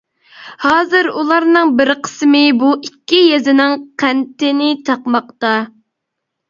[0.63, 5.55] ھازىر ئۇلارنىڭ بىر قىسمى بۇ ئىككى يېزىنىڭ قەنتىنى چاقماقتا.